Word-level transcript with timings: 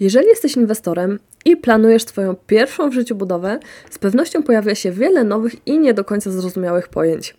Jeżeli 0.00 0.26
jesteś 0.26 0.56
inwestorem 0.56 1.18
i 1.44 1.56
planujesz 1.56 2.04
swoją 2.04 2.34
pierwszą 2.46 2.90
w 2.90 2.92
życiu 2.92 3.14
budowę, 3.14 3.58
z 3.90 3.98
pewnością 3.98 4.42
pojawia 4.42 4.74
się 4.74 4.90
wiele 4.90 5.24
nowych 5.24 5.66
i 5.66 5.78
nie 5.78 5.94
do 5.94 6.04
końca 6.04 6.30
zrozumiałych 6.30 6.88
pojęć. 6.88 7.36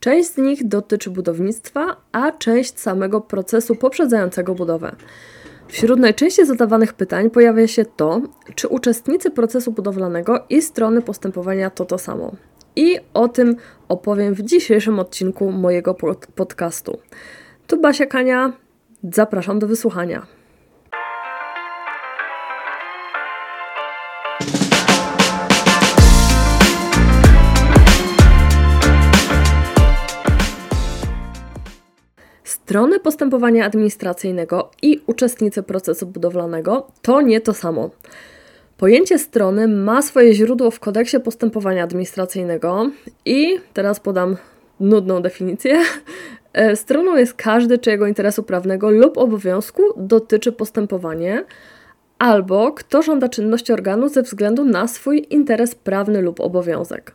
Część 0.00 0.28
z 0.28 0.36
nich 0.36 0.68
dotyczy 0.68 1.10
budownictwa, 1.10 1.96
a 2.12 2.32
część 2.32 2.80
samego 2.80 3.20
procesu 3.20 3.76
poprzedzającego 3.76 4.54
budowę. 4.54 4.96
Wśród 5.68 6.00
najczęściej 6.00 6.46
zadawanych 6.46 6.92
pytań 6.92 7.30
pojawia 7.30 7.66
się 7.66 7.84
to, 7.84 8.22
czy 8.54 8.68
uczestnicy 8.68 9.30
procesu 9.30 9.72
budowlanego 9.72 10.44
i 10.50 10.62
strony 10.62 11.02
postępowania 11.02 11.70
to 11.70 11.84
to 11.84 11.98
samo. 11.98 12.32
I 12.76 12.98
o 13.14 13.28
tym 13.28 13.56
opowiem 13.88 14.34
w 14.34 14.42
dzisiejszym 14.42 14.98
odcinku 14.98 15.50
mojego 15.50 15.96
podcastu. 16.34 16.98
Tu 17.66 17.80
Basia 17.80 18.06
Kania, 18.06 18.52
zapraszam 19.12 19.58
do 19.58 19.66
wysłuchania. 19.66 20.39
Strony 32.50 33.00
postępowania 33.00 33.64
administracyjnego 33.64 34.70
i 34.82 35.00
uczestnicy 35.06 35.62
procesu 35.62 36.06
budowlanego 36.06 36.86
to 37.02 37.20
nie 37.20 37.40
to 37.40 37.54
samo. 37.54 37.90
Pojęcie 38.76 39.18
strony 39.18 39.68
ma 39.68 40.02
swoje 40.02 40.34
źródło 40.34 40.70
w 40.70 40.80
kodeksie 40.80 41.20
postępowania 41.20 41.82
administracyjnego 41.84 42.90
i 43.24 43.58
teraz 43.74 44.00
podam 44.00 44.36
nudną 44.80 45.22
definicję. 45.22 45.78
E, 46.52 46.76
stroną 46.76 47.16
jest 47.16 47.34
każdy, 47.34 47.78
czyjego 47.78 48.06
interesu 48.06 48.42
prawnego 48.42 48.90
lub 48.90 49.18
obowiązku 49.18 49.82
dotyczy 49.96 50.52
postępowanie, 50.52 51.44
albo 52.18 52.72
kto 52.72 53.02
żąda 53.02 53.28
czynności 53.28 53.72
organu 53.72 54.08
ze 54.08 54.22
względu 54.22 54.64
na 54.64 54.88
swój 54.88 55.26
interes 55.30 55.74
prawny 55.74 56.22
lub 56.22 56.40
obowiązek. 56.40 57.12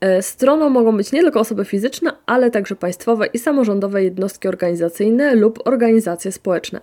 E, 0.00 0.22
stroną 0.22 0.70
mogą 0.70 0.96
być 0.96 1.12
nie 1.12 1.22
tylko 1.22 1.40
osoby 1.40 1.64
fizyczne, 1.64 2.12
ale 2.26 2.50
także 2.50 2.76
państwowe 2.76 3.26
i 3.26 3.38
samorządowe 3.38 4.04
jednostki 4.04 4.48
organizacyjne 4.48 5.34
lub 5.34 5.60
organizacje 5.64 6.32
społeczne. 6.32 6.80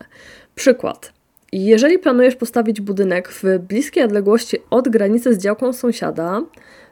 Przykład. 0.56 1.14
Jeżeli 1.52 2.00
planujesz 2.00 2.36
postawić 2.36 2.82
budynek 2.82 3.30
w 3.30 3.44
bliskiej 3.60 4.04
odległości 4.04 4.58
od 4.70 4.90
granicy 4.90 5.34
z 5.34 5.38
działką 5.38 5.74
sąsiada, 5.74 6.42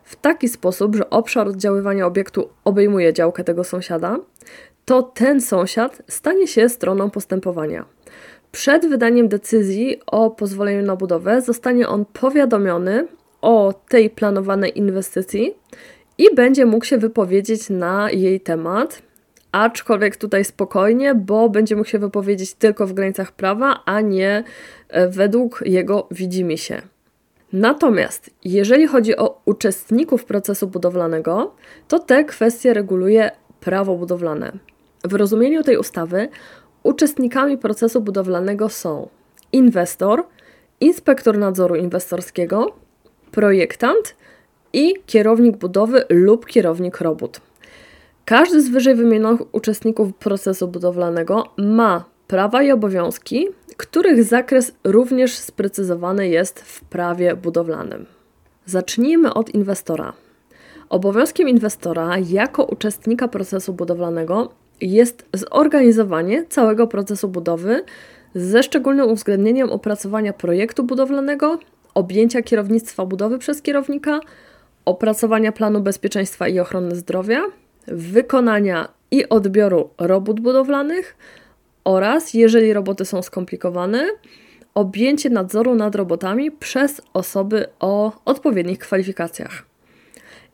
w 0.03 0.15
taki 0.15 0.49
sposób, 0.49 0.95
że 0.95 1.09
obszar 1.09 1.47
oddziaływania 1.47 2.05
obiektu 2.05 2.49
obejmuje 2.65 3.13
działkę 3.13 3.43
tego 3.43 3.63
sąsiada, 3.63 4.19
to 4.85 5.03
ten 5.03 5.41
sąsiad 5.41 6.01
stanie 6.07 6.47
się 6.47 6.69
stroną 6.69 7.09
postępowania. 7.09 7.85
Przed 8.51 8.89
wydaniem 8.89 9.27
decyzji 9.27 9.99
o 10.07 10.29
pozwoleniu 10.29 10.85
na 10.85 10.95
budowę 10.95 11.41
zostanie 11.41 11.87
on 11.87 12.05
powiadomiony 12.05 13.07
o 13.41 13.73
tej 13.89 14.09
planowanej 14.09 14.77
inwestycji 14.77 15.55
i 16.19 16.35
będzie 16.35 16.65
mógł 16.65 16.85
się 16.85 16.97
wypowiedzieć 16.97 17.69
na 17.69 18.11
jej 18.11 18.39
temat. 18.39 19.01
Aczkolwiek 19.51 20.15
tutaj 20.15 20.45
spokojnie, 20.45 21.15
bo 21.15 21.49
będzie 21.49 21.75
mógł 21.75 21.89
się 21.89 21.99
wypowiedzieć 21.99 22.53
tylko 22.53 22.87
w 22.87 22.93
granicach 22.93 23.31
prawa, 23.31 23.83
a 23.85 24.01
nie 24.01 24.43
e, 24.89 25.07
według 25.07 25.63
jego 25.65 26.07
widzimy 26.11 26.57
się. 26.57 26.81
Natomiast 27.53 28.29
jeżeli 28.45 28.87
chodzi 28.87 29.17
o 29.17 29.41
uczestników 29.45 30.25
procesu 30.25 30.67
budowlanego, 30.67 31.55
to 31.87 31.99
te 31.99 32.23
kwestie 32.25 32.73
reguluje 32.73 33.31
prawo 33.59 33.95
budowlane. 33.95 34.51
W 35.03 35.13
rozumieniu 35.13 35.63
tej 35.63 35.77
ustawy 35.77 36.29
uczestnikami 36.83 37.57
procesu 37.57 38.01
budowlanego 38.01 38.69
są 38.69 39.09
inwestor, 39.51 40.23
inspektor 40.79 41.37
nadzoru 41.37 41.75
inwestorskiego, 41.75 42.75
projektant 43.31 44.15
i 44.73 44.93
kierownik 45.05 45.57
budowy 45.57 46.03
lub 46.09 46.45
kierownik 46.45 47.01
robót. 47.01 47.41
Każdy 48.25 48.61
z 48.61 48.69
wyżej 48.69 48.95
wymienionych 48.95 49.55
uczestników 49.55 50.13
procesu 50.13 50.67
budowlanego 50.67 51.43
ma 51.57 52.03
prawa 52.27 52.63
i 52.63 52.71
obowiązki, 52.71 53.47
których 53.77 54.23
zakres 54.23 54.71
również 54.83 55.37
sprecyzowany 55.37 56.29
jest 56.29 56.59
w 56.59 56.83
prawie 56.83 57.35
budowlanym. 57.35 58.05
Zacznijmy 58.65 59.33
od 59.33 59.49
inwestora. 59.49 60.13
Obowiązkiem 60.89 61.49
inwestora 61.49 62.17
jako 62.29 62.63
uczestnika 62.63 63.27
procesu 63.27 63.73
budowlanego 63.73 64.49
jest 64.81 65.25
zorganizowanie 65.33 66.45
całego 66.45 66.87
procesu 66.87 67.27
budowy 67.27 67.83
ze 68.35 68.63
szczególnym 68.63 69.09
uwzględnieniem 69.09 69.71
opracowania 69.71 70.33
projektu 70.33 70.83
budowlanego, 70.83 71.59
objęcia 71.93 72.41
kierownictwa 72.41 73.05
budowy 73.05 73.37
przez 73.37 73.61
kierownika, 73.61 74.19
opracowania 74.89 75.51
planu 75.51 75.81
bezpieczeństwa 75.81 76.47
i 76.47 76.59
ochrony 76.59 76.95
zdrowia, 76.95 77.41
wykonania 77.87 78.87
i 79.11 79.29
odbioru 79.29 79.89
robót 79.97 80.39
budowlanych 80.39 81.17
oraz, 81.83 82.33
jeżeli 82.33 82.73
roboty 82.73 83.05
są 83.05 83.21
skomplikowane, 83.21 84.07
objęcie 84.75 85.29
nadzoru 85.29 85.75
nad 85.75 85.95
robotami 85.95 86.51
przez 86.51 87.01
osoby 87.13 87.65
o 87.79 88.11
odpowiednich 88.25 88.79
kwalifikacjach. 88.79 89.65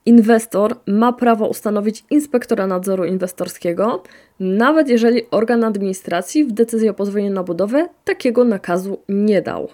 Inwestor 0.06 0.76
ma 0.88 1.14
prawo 1.14 1.48
ustanowić 1.48 2.04
inspektora 2.10 2.68
nadzoru 2.68 3.06
inwestorskiego, 3.06 4.04
nawet 4.40 4.90
jeżeli 4.90 5.22
organ 5.32 5.64
administracji 5.64 6.46
w 6.46 6.52
decyzji 6.52 6.90
o 6.90 6.94
pozwoleniu 6.94 7.34
na 7.34 7.44
budowę 7.44 7.90
takiego 8.04 8.44
nakazu 8.44 9.00
nie 9.10 9.42
dał. 9.42 9.70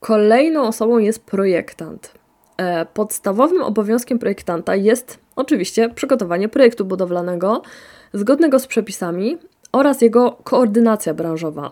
Kolejną 0.00 0.62
osobą 0.62 0.98
jest 0.98 1.24
projektant. 1.24 2.21
E, 2.62 2.86
podstawowym 2.94 3.62
obowiązkiem 3.62 4.18
projektanta 4.18 4.76
jest 4.76 5.18
oczywiście 5.36 5.88
przygotowanie 5.88 6.48
projektu 6.48 6.84
budowlanego 6.84 7.62
zgodnego 8.12 8.58
z 8.58 8.66
przepisami 8.66 9.38
oraz 9.72 10.00
jego 10.00 10.30
koordynacja 10.30 11.14
branżowa. 11.14 11.70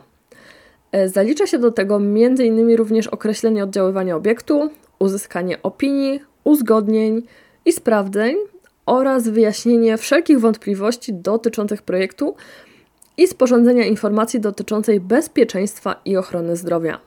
E, 0.92 1.08
zalicza 1.08 1.46
się 1.46 1.58
do 1.58 1.70
tego 1.70 1.96
m.in. 1.96 2.76
również 2.76 3.06
określenie 3.06 3.64
oddziaływania 3.64 4.16
obiektu, 4.16 4.70
uzyskanie 4.98 5.62
opinii, 5.62 6.20
uzgodnień 6.44 7.22
i 7.64 7.72
sprawdzeń 7.72 8.36
oraz 8.86 9.28
wyjaśnienie 9.28 9.96
wszelkich 9.96 10.40
wątpliwości 10.40 11.14
dotyczących 11.14 11.82
projektu 11.82 12.34
i 13.16 13.26
sporządzenia 13.26 13.84
informacji 13.84 14.40
dotyczącej 14.40 15.00
bezpieczeństwa 15.00 16.00
i 16.04 16.16
ochrony 16.16 16.56
zdrowia. 16.56 17.00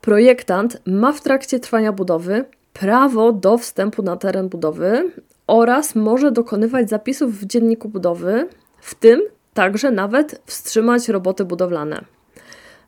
Projektant 0.00 0.82
ma 0.86 1.12
w 1.12 1.20
trakcie 1.20 1.60
trwania 1.60 1.92
budowy 1.92 2.44
prawo 2.72 3.32
do 3.32 3.58
wstępu 3.58 4.02
na 4.02 4.16
teren 4.16 4.48
budowy 4.48 5.12
oraz 5.46 5.94
może 5.94 6.32
dokonywać 6.32 6.88
zapisów 6.88 7.40
w 7.40 7.46
dzienniku 7.46 7.88
budowy, 7.88 8.48
w 8.80 8.94
tym 8.94 9.20
także 9.54 9.90
nawet 9.90 10.42
wstrzymać 10.46 11.08
roboty 11.08 11.44
budowlane. 11.44 12.04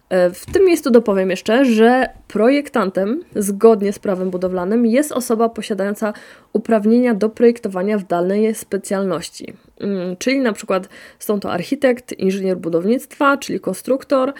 E, 0.08 0.30
w 0.30 0.46
tym 0.46 0.64
miejscu 0.64 0.90
dopowiem 0.90 1.30
jeszcze, 1.30 1.64
że 1.64 2.08
projektantem 2.28 3.24
zgodnie 3.36 3.92
z 3.92 3.98
prawem 3.98 4.30
budowlanym 4.30 4.86
jest 4.86 5.12
osoba 5.12 5.48
posiadająca 5.48 6.12
uprawnienia 6.52 7.14
do 7.14 7.28
projektowania 7.28 7.98
w 7.98 8.04
danej 8.04 8.54
specjalności. 8.54 9.52
Mm, 9.80 10.16
czyli 10.16 10.40
na 10.40 10.52
przykład 10.52 10.88
są 11.18 11.40
to 11.40 11.52
architekt, 11.52 12.12
inżynier 12.12 12.56
budownictwa, 12.56 13.36
czyli 13.36 13.60
konstruktor, 13.60 14.32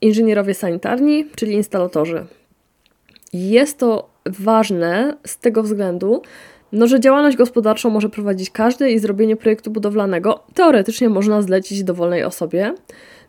inżynierowie 0.00 0.54
sanitarni, 0.54 1.26
czyli 1.36 1.52
instalatorzy. 1.52 2.26
Jest 3.32 3.78
to 3.78 4.09
ważne 4.26 5.16
z 5.26 5.38
tego 5.38 5.62
względu, 5.62 6.22
no, 6.72 6.86
że 6.86 7.00
działalność 7.00 7.36
gospodarczą 7.36 7.90
może 7.90 8.08
prowadzić 8.08 8.50
każdy 8.50 8.90
i 8.90 8.98
zrobienie 8.98 9.36
projektu 9.36 9.70
budowlanego 9.70 10.40
teoretycznie 10.54 11.08
można 11.08 11.42
zlecić 11.42 11.84
dowolnej 11.84 12.24
osobie. 12.24 12.74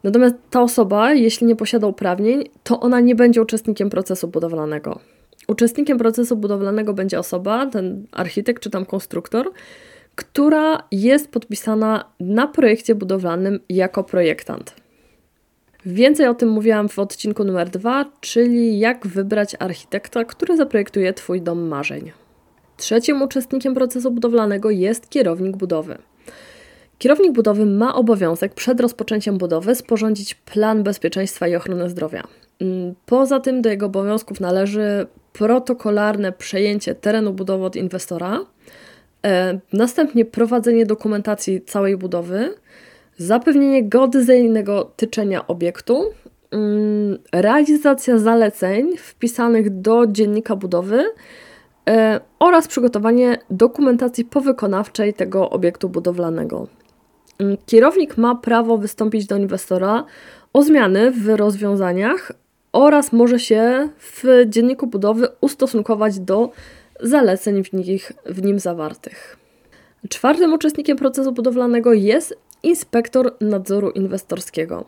Natomiast 0.03 0.35
ta 0.49 0.61
osoba, 0.61 1.13
jeśli 1.13 1.47
nie 1.47 1.55
posiada 1.55 1.87
uprawnień, 1.87 2.43
to 2.63 2.79
ona 2.79 2.99
nie 2.99 3.15
będzie 3.15 3.41
uczestnikiem 3.41 3.89
procesu 3.89 4.27
budowlanego. 4.27 4.99
Uczestnikiem 5.47 5.97
procesu 5.97 6.35
budowlanego 6.35 6.93
będzie 6.93 7.19
osoba, 7.19 7.65
ten 7.65 8.05
architekt 8.11 8.63
czy 8.63 8.69
tam 8.69 8.85
konstruktor, 8.85 9.51
która 10.15 10.83
jest 10.91 11.31
podpisana 11.31 12.05
na 12.19 12.47
projekcie 12.47 12.95
budowlanym 12.95 13.59
jako 13.69 14.03
projektant. 14.03 14.80
Więcej 15.85 16.27
o 16.27 16.33
tym 16.33 16.49
mówiłam 16.49 16.89
w 16.89 16.99
odcinku 16.99 17.43
numer 17.43 17.69
dwa, 17.69 18.05
czyli 18.21 18.79
jak 18.79 19.07
wybrać 19.07 19.55
architekta, 19.59 20.25
który 20.25 20.57
zaprojektuje 20.57 21.13
Twój 21.13 21.41
dom 21.41 21.67
marzeń. 21.67 22.11
Trzecim 22.77 23.21
uczestnikiem 23.21 23.73
procesu 23.73 24.11
budowlanego 24.11 24.69
jest 24.69 25.09
kierownik 25.09 25.57
budowy. 25.57 25.97
Kierownik 26.97 27.31
budowy 27.31 27.65
ma 27.65 27.95
obowiązek 27.95 28.53
przed 28.53 28.81
rozpoczęciem 28.81 29.37
budowy 29.37 29.75
sporządzić 29.75 30.35
plan 30.35 30.83
bezpieczeństwa 30.83 31.47
i 31.47 31.55
ochrony 31.55 31.89
zdrowia. 31.89 32.23
Mm, 32.59 32.95
poza 33.05 33.39
tym 33.39 33.61
do 33.61 33.69
jego 33.69 33.85
obowiązków 33.85 34.39
należy 34.39 35.07
protokolarne 35.33 36.31
przejęcie 36.31 36.95
terenu 36.95 37.33
budowy 37.33 37.65
od 37.65 37.75
inwestora, 37.75 38.39
e, 39.25 39.59
następnie 39.73 40.25
prowadzenie 40.25 40.85
dokumentacji 40.85 41.61
całej 41.61 41.97
budowy, 41.97 42.53
zapewnienie 43.21 43.83
geodezyjnego 43.83 44.91
tyczenia 44.95 45.47
obiektu, 45.47 46.03
mm, 46.51 47.17
realizacja 47.31 48.17
zaleceń 48.17 48.97
wpisanych 48.97 49.81
do 49.81 50.07
dziennika 50.07 50.55
budowy 50.55 51.05
e, 51.89 52.19
oraz 52.39 52.67
przygotowanie 52.67 53.37
dokumentacji 53.49 54.25
powykonawczej 54.25 55.13
tego 55.13 55.49
obiektu 55.49 55.89
budowlanego. 55.89 56.67
Mm, 57.39 57.57
kierownik 57.65 58.17
ma 58.17 58.35
prawo 58.35 58.77
wystąpić 58.77 59.25
do 59.25 59.37
inwestora 59.37 60.05
o 60.53 60.63
zmiany 60.63 61.11
w 61.11 61.29
rozwiązaniach 61.29 62.31
oraz 62.71 63.13
może 63.13 63.39
się 63.39 63.89
w 63.99 64.23
dzienniku 64.47 64.87
budowy 64.87 65.27
ustosunkować 65.41 66.19
do 66.19 66.51
zaleceń 67.01 67.63
w, 67.63 67.73
nich, 67.73 68.11
w 68.25 68.43
nim 68.43 68.59
zawartych. 68.59 69.37
Czwartym 70.09 70.53
uczestnikiem 70.53 70.97
procesu 70.97 71.31
budowlanego 71.31 71.93
jest 71.93 72.37
inspektor 72.63 73.35
nadzoru 73.41 73.89
inwestorskiego. 73.89 74.85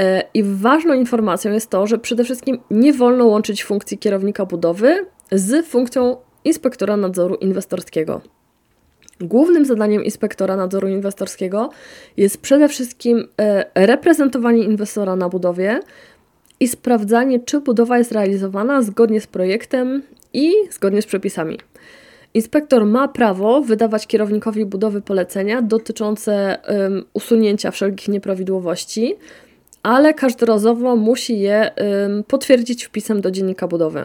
E, 0.00 0.22
I 0.34 0.42
ważną 0.42 0.94
informacją 0.94 1.52
jest 1.52 1.70
to, 1.70 1.86
że 1.86 1.98
przede 1.98 2.24
wszystkim 2.24 2.58
nie 2.70 2.92
wolno 2.92 3.26
łączyć 3.26 3.64
funkcji 3.64 3.98
kierownika 3.98 4.46
budowy 4.46 5.06
z 5.32 5.66
funkcją 5.66 6.16
inspektora 6.44 6.96
nadzoru 6.96 7.34
inwestorskiego. 7.34 8.20
Głównym 9.20 9.64
zadaniem 9.64 10.04
inspektora 10.04 10.56
nadzoru 10.56 10.88
inwestorskiego 10.88 11.70
jest 12.16 12.40
przede 12.40 12.68
wszystkim 12.68 13.28
e, 13.40 13.64
reprezentowanie 13.86 14.62
inwestora 14.62 15.16
na 15.16 15.28
budowie 15.28 15.80
i 16.60 16.68
sprawdzanie, 16.68 17.40
czy 17.40 17.60
budowa 17.60 17.98
jest 17.98 18.12
realizowana 18.12 18.82
zgodnie 18.82 19.20
z 19.20 19.26
projektem 19.26 20.02
i 20.32 20.52
zgodnie 20.70 21.02
z 21.02 21.06
przepisami. 21.06 21.58
Inspektor 22.34 22.86
ma 22.86 23.08
prawo 23.08 23.62
wydawać 23.62 24.06
kierownikowi 24.06 24.66
budowy 24.66 25.00
polecenia 25.00 25.62
dotyczące 25.62 26.58
um, 26.68 27.04
usunięcia 27.12 27.70
wszelkich 27.70 28.08
nieprawidłowości, 28.08 29.14
ale 29.82 30.14
każdorazowo 30.14 30.96
musi 30.96 31.40
je 31.40 31.70
um, 31.76 32.24
potwierdzić 32.24 32.84
wpisem 32.84 33.20
do 33.20 33.30
dziennika 33.30 33.68
budowy. 33.68 34.04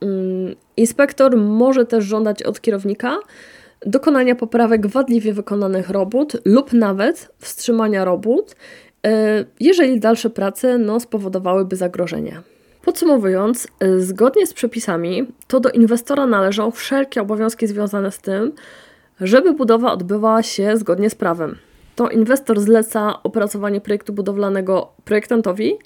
Um, 0.00 0.54
inspektor 0.76 1.36
może 1.36 1.86
też 1.86 2.04
żądać 2.04 2.42
od 2.42 2.60
kierownika 2.60 3.18
dokonania 3.86 4.34
poprawek 4.34 4.86
wadliwie 4.86 5.32
wykonanych 5.32 5.90
robót 5.90 6.36
lub 6.44 6.72
nawet 6.72 7.30
wstrzymania 7.38 8.04
robót, 8.04 8.56
e, 9.06 9.44
jeżeli 9.60 10.00
dalsze 10.00 10.30
prace 10.30 10.78
no, 10.78 11.00
spowodowałyby 11.00 11.76
zagrożenie. 11.76 12.42
Podsumowując, 12.88 13.68
e, 13.80 14.00
zgodnie 14.00 14.46
z 14.46 14.54
przepisami, 14.54 15.26
to 15.46 15.60
do 15.60 15.70
inwestora 15.70 16.26
należą 16.26 16.70
wszelkie 16.70 17.22
obowiązki 17.22 17.66
związane 17.66 18.12
z 18.12 18.18
tym, 18.18 18.52
żeby 19.20 19.52
budowa 19.52 19.92
odbywała 19.92 20.42
się 20.42 20.76
zgodnie 20.76 21.10
z 21.10 21.14
prawem. 21.14 21.58
To 21.96 22.08
inwestor 22.08 22.60
zleca 22.60 23.22
opracowanie 23.22 23.80
projektu 23.80 24.12
budowlanego 24.12 24.88
projektantowi 25.04 25.78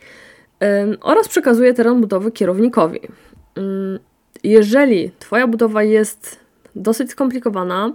oraz 1.00 1.28
przekazuje 1.28 1.74
teren 1.74 2.00
budowy 2.00 2.32
kierownikowi. 2.32 3.00
Jeżeli 4.44 5.10
Twoja 5.18 5.46
budowa 5.46 5.82
jest 5.82 6.40
dosyć 6.76 7.10
skomplikowana, 7.10 7.92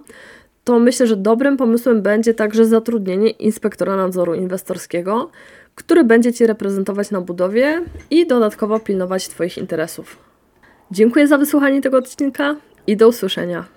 to 0.64 0.80
myślę, 0.80 1.08
że 1.08 1.16
dobrym 1.16 1.58
pomysłem 1.58 2.02
będzie 2.02 2.34
także 2.34 2.66
zatrudnienie 2.66 3.30
inspektora 3.30 3.96
nadzoru 3.96 4.34
inwestorskiego, 4.34 5.30
który 5.78 6.04
będzie 6.04 6.34
Cię 6.34 6.48
reprezentować 6.48 7.12
na 7.12 7.22
budowie 7.22 7.82
i 8.10 8.28
dodatkowo 8.28 8.80
pilnować 8.80 9.28
Twoich 9.28 9.58
interesów. 9.58 10.18
Dziękuję 10.92 11.28
za 11.28 11.38
wysłuchanie 11.38 11.82
tego 11.82 11.98
odcinka 11.98 12.56
i 12.88 12.98
do 12.98 13.08
usłyszenia. 13.08 13.77